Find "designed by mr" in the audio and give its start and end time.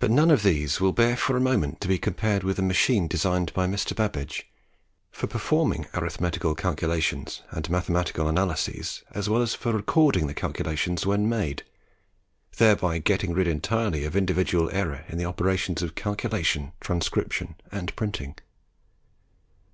3.08-3.96